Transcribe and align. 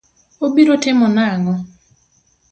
Obiro 0.45 0.75
timo 0.83 1.05
nang'o? 1.15 1.53